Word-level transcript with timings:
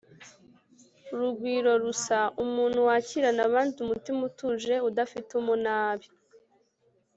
rugwirorusa: 1.17 2.17
umuntu 2.43 2.79
wakirana 2.87 3.41
abandi 3.49 3.75
umutima 3.85 4.19
utuje, 4.29 4.73
udafite 4.89 5.29
umunabi 5.41 6.07